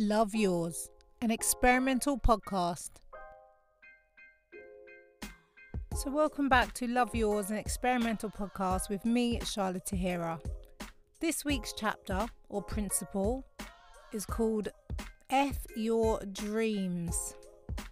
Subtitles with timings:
[0.00, 0.90] Love Yours,
[1.22, 2.90] an experimental podcast.
[5.96, 10.40] So, welcome back to Love Yours, an experimental podcast with me, Shahlaa Tahira.
[11.18, 13.44] This week's chapter or principle
[14.12, 14.68] is called
[15.30, 17.34] F Your Dreams.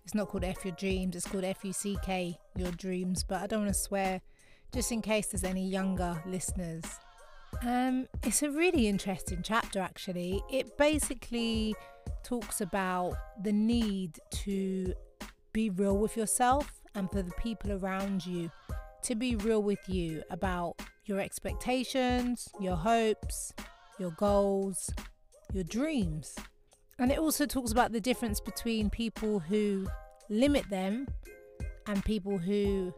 [0.04, 3.42] It's not called F Your Dreams, it's called F U C K Your Dreams, but
[3.42, 4.20] I don't want to swear
[4.72, 6.84] just in case there's any younger listeners.
[7.62, 10.42] Um, it's a really interesting chapter, actually.
[10.48, 11.74] It basically
[12.26, 13.14] talks about
[13.44, 14.92] the need to
[15.52, 18.50] be real with yourself and for the people around you
[19.02, 23.52] to be real with you about your expectations, your hopes,
[24.00, 24.90] your goals,
[25.52, 26.34] your dreams.
[26.98, 29.86] And it also talks about the difference between people who
[30.28, 31.06] limit them
[31.86, 32.92] and people who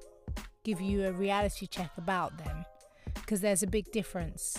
[0.64, 2.64] give you a reality check about them
[3.14, 4.56] because there's a big difference.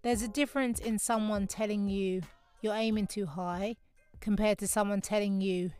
[0.00, 2.22] There's a difference in someone telling you
[2.62, 3.76] you're aiming too high
[4.20, 5.72] compared to someone telling you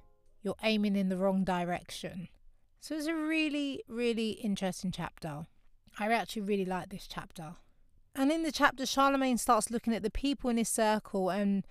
[0.42, 2.28] you're aiming in the wrong direction.
[2.80, 5.46] So it's a really, really interesting chapter.
[5.98, 7.56] I actually really like this chapter.
[8.14, 11.66] And in the chapter, Charlamagne starts looking at the people in his circle and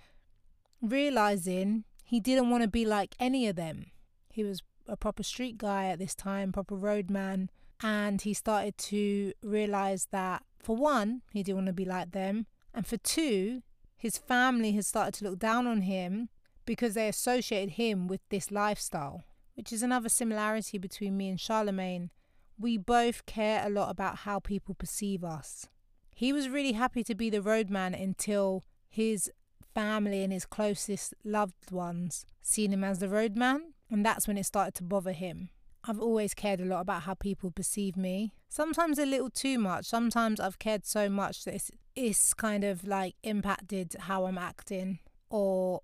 [0.82, 3.86] realizing he didn't want to be like any of them.
[4.30, 7.50] He was a proper street guy at this time, proper roadman,
[7.82, 12.46] and he started to realize that for one, he didn't want to be like them,
[12.74, 13.62] and for two,
[13.96, 16.28] his family had started to look down on him
[16.66, 22.10] because they associated him with this lifestyle, which is another similarity between me and Charlamagne.
[22.58, 25.68] We both care a lot about how people perceive us.
[26.14, 29.30] He was really happy to be the roadman until his
[29.74, 34.46] family and his closest loved ones seen him as the roadman, and that's when it
[34.46, 35.50] started to bother him.
[35.84, 38.32] I've always cared a lot about how people perceive me.
[38.48, 39.84] Sometimes a little too much.
[39.84, 44.98] Sometimes I've cared so much that it's, it's kind of like impacted how I'm acting
[45.30, 45.82] or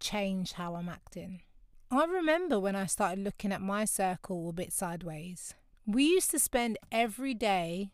[0.00, 1.42] changed how I'm acting.
[1.90, 5.54] I remember when I started looking at my circle a bit sideways.
[5.86, 7.92] We used to spend every day,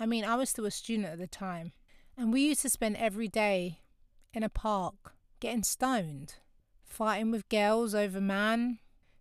[0.00, 1.72] I mean, I was still a student at the time,
[2.16, 3.80] and we used to spend every day
[4.32, 6.36] in a park getting stoned,
[6.84, 8.78] fighting with girls over man,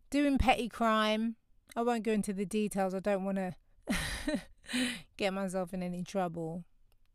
[0.10, 1.36] doing petty crime,
[1.76, 2.94] I won't go into the details.
[2.94, 3.56] I don't want to
[5.18, 6.66] get myself in any trouble.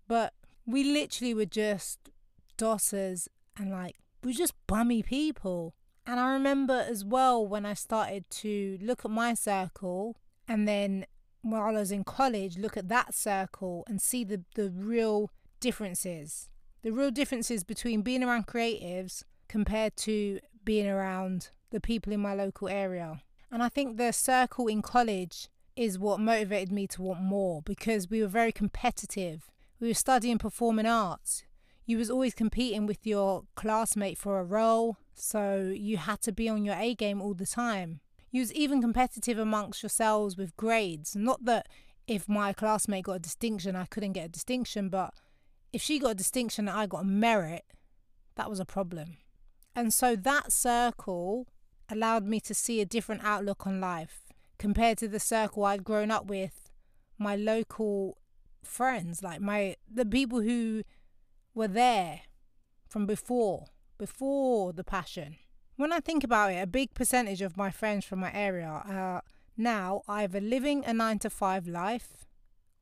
[0.06, 0.34] But
[0.66, 2.10] we literally were just
[2.56, 5.74] dossers and like, we were just bummy people.
[6.06, 11.06] And I remember as well when I started to look at my circle and then
[11.42, 15.30] while I was in college, look at that circle and see the, the real
[15.60, 16.48] differences.
[16.82, 22.34] The real differences between being around creatives compared to being around the people in my
[22.34, 23.20] local area.
[23.50, 28.10] And I think the circle in college is what motivated me to want more because
[28.10, 29.50] we were very competitive.
[29.80, 31.44] We were studying performing arts.
[31.88, 36.46] You was always competing with your classmate for a role, so you had to be
[36.46, 38.00] on your A game all the time.
[38.30, 41.16] You was even competitive amongst yourselves with grades.
[41.16, 41.66] Not that
[42.06, 45.14] if my classmate got a distinction, I couldn't get a distinction, but
[45.72, 47.64] if she got a distinction and I got a merit,
[48.34, 49.16] that was a problem.
[49.74, 51.48] And so that circle
[51.88, 54.24] allowed me to see a different outlook on life
[54.58, 56.68] compared to the circle I'd grown up with,
[57.16, 58.18] my local
[58.62, 60.82] friends, like my the people who
[61.58, 62.22] were there
[62.88, 63.66] from before,
[63.98, 65.36] before the passion.
[65.76, 69.22] When I think about it, a big percentage of my friends from my area are
[69.56, 72.26] now either living a 9 to 5 life,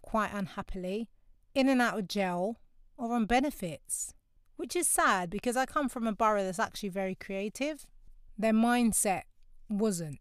[0.02, 1.08] quite unhappily,
[1.54, 2.60] in and out of jail,
[2.98, 4.12] or on benefits,
[4.56, 7.86] which is sad because I come from a borough that's actually very creative
[8.38, 9.22] their mindset
[9.70, 10.18] wasn't.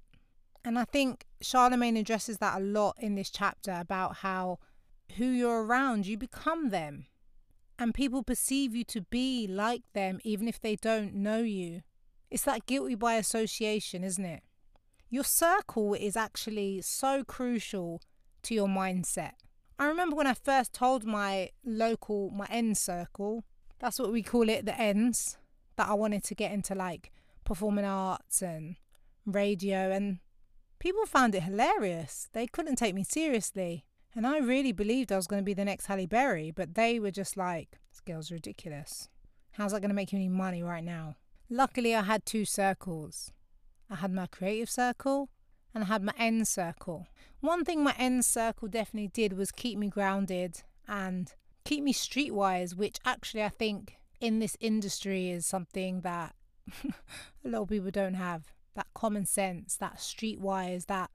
[0.63, 4.59] And I think Charlamagne addresses that a lot in this chapter about how
[5.17, 7.05] who you're around, you become them.
[7.77, 11.81] And people perceive you to be like them even if they don't know you.
[12.31, 14.43] It's that guilty by association, isn't it?
[15.09, 18.01] Your circle is actually so crucial
[18.43, 19.33] to your mindset.
[19.77, 23.43] I remember when I first told my local, my end circle,
[23.79, 25.37] that's what we call it, the ends,
[25.75, 27.11] that I wanted to get into like
[27.43, 28.77] performing arts and
[29.25, 30.19] radio, and
[30.79, 32.29] people found it hilarious.
[32.31, 33.85] They couldn't take me seriously.
[34.15, 36.99] And I really believed I was going to be the next Halle Berry, but they
[36.99, 39.09] were just like, this girl's ridiculous.
[39.53, 41.15] How's that going to make you any money right now?
[41.49, 43.31] Luckily, I had two circles.
[43.89, 45.29] I had my creative circle
[45.73, 47.07] and I had my end circle.
[47.41, 51.33] One thing my end circle definitely did was keep me grounded and
[51.65, 56.33] keep me streetwise, which actually I think in this industry is something that
[56.83, 61.11] a lot of people don't have that common sense, that streetwise, that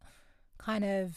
[0.59, 1.17] kind of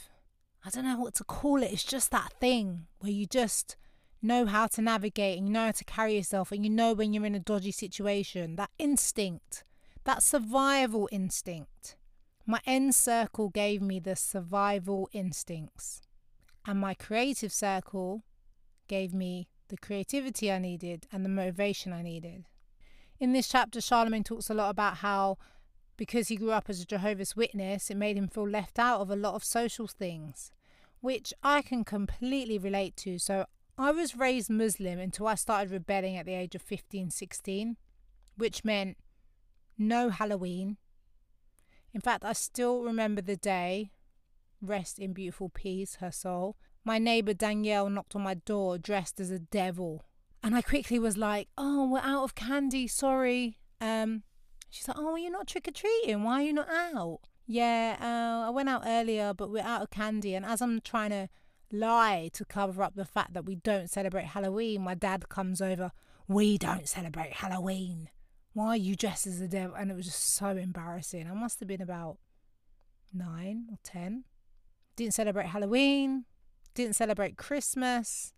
[0.66, 1.72] I don't know what to call it.
[1.72, 3.76] It's just that thing where you just
[4.22, 7.14] know how to navigate and you know how to carry yourself and you know when
[7.14, 8.56] you're in a dodgy situation.
[8.56, 9.64] That instinct
[10.06, 11.96] that survival instinct.
[12.46, 16.02] My end circle gave me the survival instincts,
[16.66, 18.24] and my creative circle
[18.88, 22.46] gave me the creativity I needed and the motivation I needed.
[23.20, 25.38] In this chapter, Charlamagne talks a lot about how
[25.98, 29.10] because he grew up as a Jehovah's Witness, it made him feel left out of
[29.10, 30.52] a lot of social things,
[31.02, 33.20] which I can completely relate to.
[33.20, 33.46] So
[33.78, 37.78] I was raised Muslim until I started rebelling at the age of 15, 16,
[38.38, 38.98] which meant
[39.78, 40.78] no Halloween.
[41.94, 43.92] In fact, I still remember the day,
[44.62, 46.56] rest in beautiful peace, her soul.
[46.84, 50.06] My neighbour Danielle knocked on my door dressed as a devil.
[50.42, 53.58] And I quickly was like, oh, we're out of candy, sorry.
[53.80, 54.24] Um,
[54.74, 56.24] she's like, oh, you're not trick or treating.
[56.24, 57.20] Why are you not out?
[57.46, 60.34] Yeah, uh, I went out earlier, but we're out of candy.
[60.34, 61.30] And as I'm trying to
[61.72, 65.92] lie to cover up the fact that we don't celebrate Halloween, my dad comes over.
[66.28, 68.10] We don't celebrate Halloween
[68.54, 69.76] why are you dressed as a devil?
[69.76, 71.28] And it was just so embarrassing.
[71.28, 72.18] I must have been about
[73.12, 74.26] nine or ten.
[74.96, 76.26] Didn't celebrate Halloween,
[76.76, 78.34] didn't celebrate Christmas.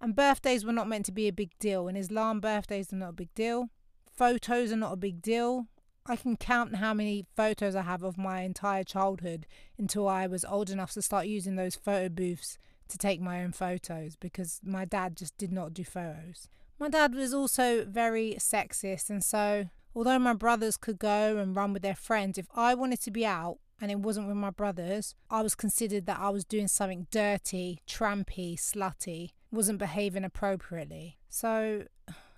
[0.00, 1.86] And birthdays were not meant to be a big deal.
[1.86, 3.68] In Islam, birthdays are not a big deal.
[4.14, 5.66] Photos are not a big deal.
[6.04, 9.46] I can count how many photos I have of my entire childhood
[9.78, 13.52] until I was old enough to start using those photo booths to take my own
[13.52, 16.48] photos because my dad just did not do photos.
[16.78, 21.72] My dad was also very sexist, and so although my brothers could go and run
[21.72, 25.14] with their friends, if I wanted to be out and it wasn't with my brothers,
[25.30, 31.18] I was considered that I was doing something dirty, trampy, slutty, wasn't behaving appropriately.
[31.28, 31.84] So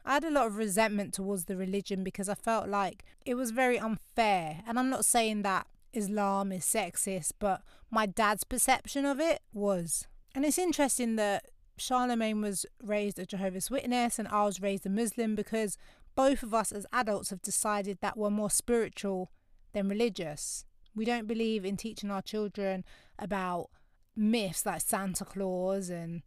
[0.04, 3.50] I had a lot of resentment towards the religion because I felt like it was
[3.50, 4.62] very unfair.
[4.66, 10.06] And I'm not saying that Islam is sexist, but my dad's perception of it was.
[10.34, 11.46] And it's interesting that
[11.78, 15.78] Charlamagne was raised a Jehovah's Witness and I was raised a Muslim because
[16.14, 19.30] both of us as adults have decided that we're more spiritual
[19.72, 20.64] than religious.
[20.94, 22.84] We don't believe in teaching our children
[23.18, 23.70] about
[24.16, 26.22] myths like Santa Claus and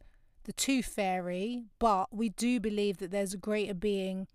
[0.48, 4.26] the Tooth Fairy, but we do believe that there's a greater being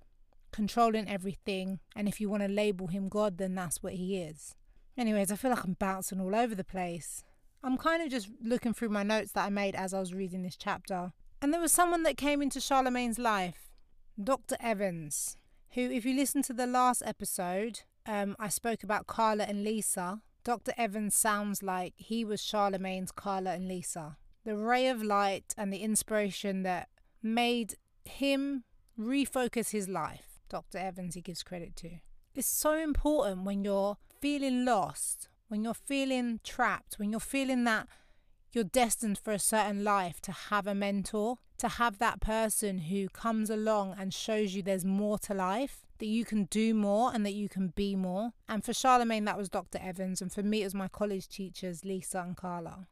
[0.52, 4.54] controlling everything, and if you want to label him God, then that's what he is.
[4.96, 7.24] Anyways, I feel like I'm bouncing all over the place.
[7.64, 10.44] I'm kind of just looking through my notes that I made as I was reading
[10.44, 11.14] this chapter.
[11.42, 13.72] And there was someone that came into Charlamagne's life,
[14.24, 14.56] Dr.
[14.60, 15.38] Evans,
[15.72, 20.22] who, if you listen to the last episode, um, I spoke about Carla and Lisa.
[20.44, 20.74] Dr.
[20.78, 24.18] Evans sounds like he was Charlamagne's Carla and Lisa.
[24.46, 26.90] The ray of light and the inspiration that
[27.22, 27.76] made
[28.06, 28.64] him
[29.00, 30.42] refocus his life.
[30.50, 30.78] Dr.
[30.78, 32.00] Evans, he gives credit to.
[32.36, 37.88] It's so important when you're feeling lost when you're feeling trapped, when you're feeling that
[38.52, 43.08] you're destined for a certain life, to have a mentor, to have that person who
[43.10, 47.24] comes along and shows you there's more to life, that you can do more and
[47.24, 48.32] that you can be more.
[48.50, 49.78] And for Charlamagne, that was Dr.
[49.80, 52.88] Evans, and for me, it was my college teachers, Lisa and Carla.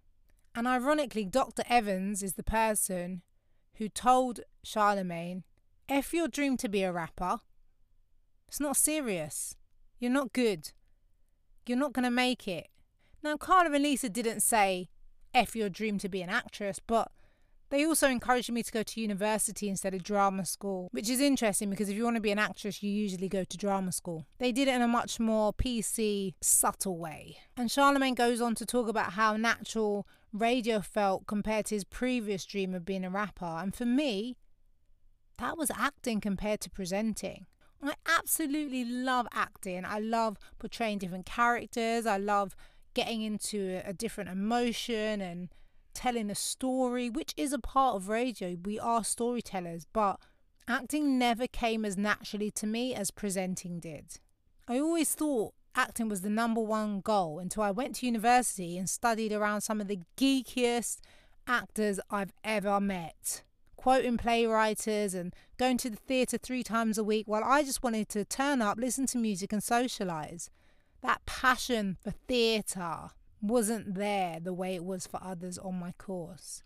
[0.54, 1.64] And ironically, Dr.
[1.70, 3.22] Evans is the person
[3.76, 5.44] who told Charlamagne,
[5.88, 7.40] If your dream to be a rapper,
[8.48, 9.56] it's not serious.
[10.00, 10.72] You're not good.
[11.66, 12.68] You're not going to make it.
[13.24, 14.90] Now, Carla and Lisa didn't say,
[15.34, 17.12] F your dream to be an actress, but
[17.70, 21.70] they also encouraged me to go to university instead of drama school, which is interesting
[21.70, 24.26] because if you want to be an actress, you usually go to drama school.
[24.40, 27.38] They did it in a much more PC, subtle way.
[27.56, 32.46] And Charlamagne goes on to talk about how natural radio felt compared to his previous
[32.46, 33.46] dream of being a rapper.
[33.46, 34.38] And for me,
[35.38, 37.46] that was acting compared to presenting.
[37.84, 39.86] I absolutely love acting.
[39.86, 42.06] I love portraying different characters.
[42.06, 42.56] I love
[42.94, 45.50] getting into a different emotion and
[45.94, 48.56] telling a story, which is a part of radio.
[48.64, 50.20] We are storytellers, but
[50.68, 54.20] acting never came as naturally to me as presenting did.
[54.68, 58.90] I always thought acting was the number one goal until I went to university and
[58.90, 61.00] studied around some of the geekiest
[61.48, 63.44] actors I've ever met
[63.82, 68.10] quoting playwriters and going to the theatre three times a week while I just wanted
[68.10, 70.50] to turn up, listen to music, and socialise.
[71.02, 73.10] That passion for theatre
[73.42, 76.62] wasn't there the way it was for others on my course.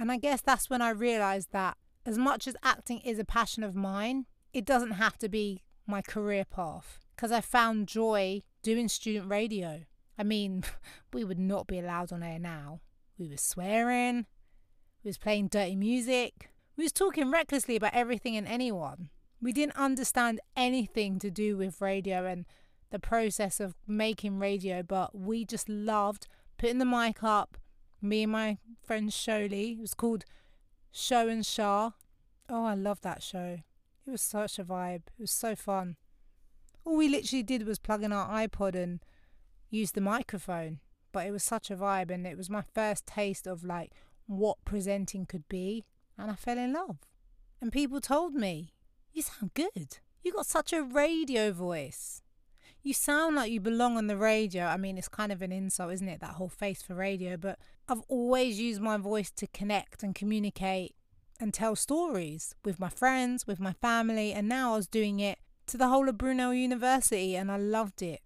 [0.00, 3.62] And I guess that's when I realised that as much as acting is a passion
[3.62, 8.86] of mine, it doesn't have to be my career path because I found joy doing
[8.86, 9.80] student radio.
[10.16, 10.62] I mean,
[11.12, 12.80] we would not be allowed on air now.
[13.18, 14.26] We were swearing,
[15.02, 16.50] we was playing dirty music.
[16.76, 19.10] We was talking recklessly about everything and anyone.
[19.42, 22.46] We didn't understand anything to do with radio and
[22.90, 27.56] the process of making radio, but we just loved putting the mic up.
[28.00, 29.76] Me and my friend Sholi.
[29.76, 30.24] It was called
[30.92, 31.90] Show and Shah.
[32.48, 33.58] Oh, I love that show.
[34.06, 35.02] It was such a vibe.
[35.18, 35.96] It was so fun.
[36.88, 39.00] All we literally did was plug in our iPod and
[39.68, 40.80] use the microphone.
[41.12, 43.92] But it was such a vibe, and it was my first taste of like
[44.26, 45.84] what presenting could be,
[46.16, 46.96] and I fell in love.
[47.60, 48.72] And people told me,
[49.12, 49.98] You sound good.
[50.22, 52.22] You got such a radio voice.
[52.82, 54.64] You sound like you belong on the radio.
[54.64, 56.20] I mean, it's kind of an insult, isn't it?
[56.20, 57.36] That whole face for radio.
[57.36, 60.94] But I've always used my voice to connect and communicate
[61.38, 64.32] and tell stories with my friends, with my family.
[64.32, 68.02] And now I was doing it to the whole of Brunel University and I loved
[68.02, 68.20] it.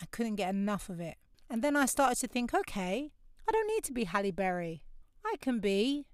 [0.00, 1.16] I couldn't get enough of it.
[1.50, 3.12] And then I started to think, okay,
[3.48, 4.82] I don't need to be Halle Berry.
[5.24, 6.06] I can be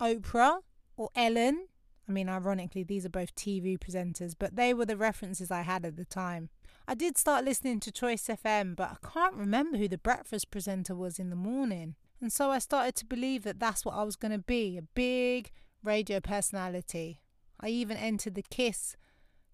[0.00, 0.58] Oprah
[0.96, 1.66] or Ellen.
[2.08, 5.84] I mean, ironically, these are both TV presenters, but they were the references I had
[5.84, 6.50] at the time.
[6.86, 10.94] I did start listening to Choice FM, but I can't remember who the breakfast presenter
[10.94, 11.94] was in the morning.
[12.20, 14.82] And so I started to believe that that's what I was going to be a
[14.82, 15.50] big
[15.82, 17.20] radio personality.
[17.60, 18.96] I even entered the Kiss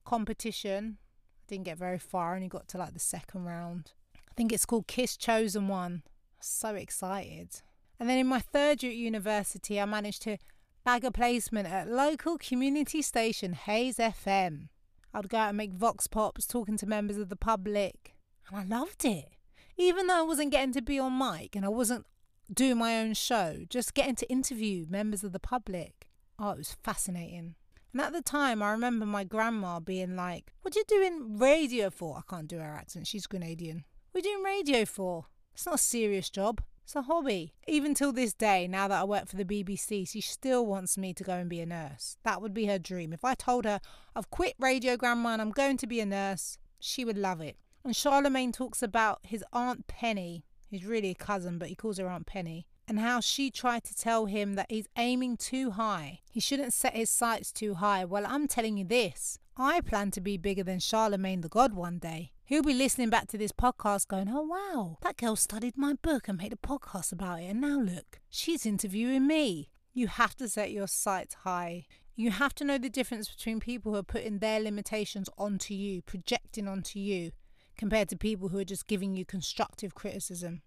[0.09, 0.97] competition.
[1.01, 3.93] I didn't get very far, only got to like the second round.
[4.17, 6.03] I think it's called Kiss Chosen One.
[6.41, 7.61] So excited.
[8.01, 10.39] And then in my third year at university, I managed to
[10.83, 14.69] bag a placement at local community station Hayes FM.
[15.13, 18.15] I'd go out and make vox pops talking to members of the public,
[18.49, 19.29] and I loved it.
[19.77, 22.07] Even though I wasn't getting to be on mic and I wasn't
[22.53, 26.09] doing my own show, just getting to interview members of the public.
[26.39, 27.57] Oh, it was fascinating.
[27.93, 31.91] And at the time, I remember my grandma being like, What are you doing radio
[31.91, 32.19] for?
[32.19, 33.85] I can't do her accent, she's Grenadian.
[34.13, 35.27] What are you doing radio for?
[35.55, 36.63] It's not a serious job.
[36.85, 37.53] It's a hobby.
[37.67, 41.13] Even till this day, now that I work for the BBC, she still wants me
[41.13, 42.17] to go and be a nurse.
[42.23, 43.13] That would be her dream.
[43.13, 43.81] If I told her
[44.17, 47.59] I've quit radio, Grandma, and I'm going to be a nurse, she would love it.
[47.85, 52.09] And Charlamagne talks about his Aunt Penny, who's really a cousin, but he calls her
[52.09, 56.21] Aunt Penny, and how she tried to tell him that he's aiming too high.
[56.31, 58.05] He shouldn't set his sights too high.
[58.05, 61.99] Well, I'm telling you this I plan to be bigger than Charlamagne Tha God one
[61.99, 62.33] day.
[62.45, 66.29] He'll be listening back to this podcast going, oh wow, that girl studied my book
[66.29, 67.51] and made a podcast about it.
[67.51, 69.69] And now look, she's interviewing me.
[69.93, 71.87] You have to set your sights high.
[72.15, 76.03] You have to know the difference between people who are putting their limitations onto you,
[76.03, 77.33] projecting onto you,
[77.77, 80.63] compared to people who are just giving you constructive criticism.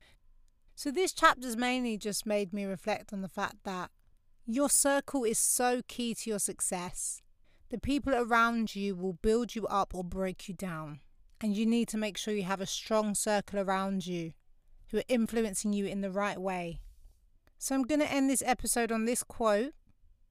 [0.82, 3.92] So, this chapter's mainly just made me reflect on the fact that
[4.48, 7.22] your circle is so key to your success.
[7.70, 11.02] The people around you will build you up or break you down
[11.40, 14.34] and you need to make sure you have a strong circle around you
[14.90, 16.82] who are influencing you in the right way.
[17.60, 19.74] So I'm going to end this episode on this quote.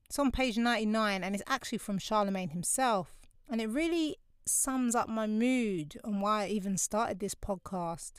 [0.07, 3.21] It's on page 99 and it's actually from Charlamagne himself.
[3.49, 4.17] And it really
[4.47, 8.15] sums up my mood and why I even started this podcast.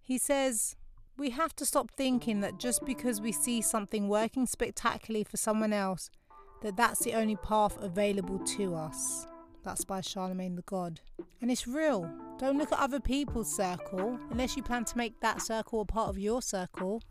[0.00, 0.76] He says,
[1.18, 5.72] We have to stop thinking that just because we see something working spectacularly for someone
[5.72, 6.10] else,
[6.60, 9.26] that that's the only path available to us.
[9.64, 11.00] That's by Charlamagne Tha God.
[11.40, 12.10] And it's real.
[12.38, 16.10] Don't look at other people's circle unless you plan to make that circle a part
[16.10, 17.02] of your circle.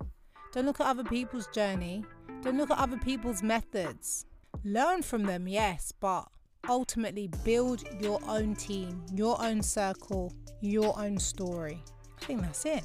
[0.53, 2.05] Don't look at other people's journey.
[2.43, 4.27] Don't look at other people's methods.
[4.63, 6.27] Learn from them, yes, but
[6.69, 10.31] ultimately build your own team, your own circle,
[10.61, 11.83] your own story.
[12.21, 12.83] I think that's it.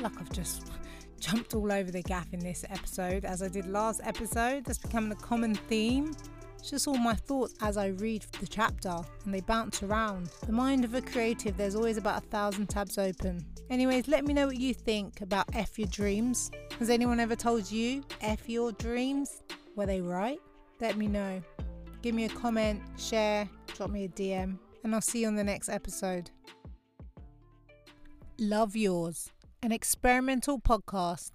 [0.00, 0.70] Feel like I've just
[1.18, 4.64] jumped all over the gap in this episode as I did last episode.
[4.64, 6.14] That's becoming a common theme.
[6.58, 10.30] It's just all my thoughts as I read the chapter and they bounce around.
[10.46, 13.44] The mind of a creative, there's always about a thousand tabs open.
[13.68, 16.50] Anyways, let me know what you think about F your dreams.
[16.78, 19.42] Has anyone ever told you F your dreams?
[19.76, 20.38] Were they right?
[20.80, 21.42] Let me know.
[22.00, 25.44] Give me a comment, share, drop me a DM, and I'll see you on the
[25.44, 26.30] next episode.
[28.38, 29.30] Love Yours,
[29.62, 31.32] an experimental podcast